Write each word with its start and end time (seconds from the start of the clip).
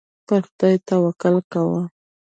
پر 0.27 0.41
خدای 0.47 0.75
توکل 0.87 1.35
کوه. 1.51 1.81